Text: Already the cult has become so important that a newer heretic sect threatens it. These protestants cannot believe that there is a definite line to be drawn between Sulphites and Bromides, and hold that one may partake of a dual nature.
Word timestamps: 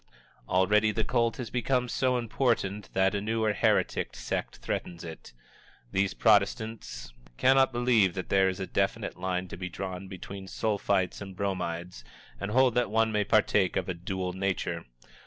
Already 0.49 0.91
the 0.91 1.03
cult 1.03 1.37
has 1.37 1.51
become 1.51 1.87
so 1.87 2.17
important 2.17 2.89
that 2.93 3.13
a 3.13 3.21
newer 3.21 3.53
heretic 3.53 4.15
sect 4.15 4.55
threatens 4.55 5.03
it. 5.03 5.31
These 5.91 6.15
protestants 6.15 7.13
cannot 7.37 7.71
believe 7.71 8.15
that 8.15 8.29
there 8.29 8.49
is 8.49 8.59
a 8.59 8.65
definite 8.65 9.15
line 9.15 9.47
to 9.49 9.57
be 9.57 9.69
drawn 9.69 10.07
between 10.07 10.47
Sulphites 10.47 11.21
and 11.21 11.35
Bromides, 11.35 12.03
and 12.39 12.49
hold 12.49 12.73
that 12.73 12.89
one 12.89 13.11
may 13.11 13.23
partake 13.23 13.75
of 13.75 13.87
a 13.87 13.93
dual 13.93 14.33
nature. 14.33 14.85